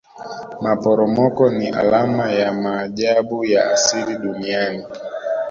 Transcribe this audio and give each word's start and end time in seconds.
maporomoko 0.61 1.49
ni 1.49 1.69
alama 1.69 2.31
ya 2.31 2.53
maajabu 2.53 3.45
ya 3.45 3.71
asili 3.73 4.15
duniani 4.15 4.83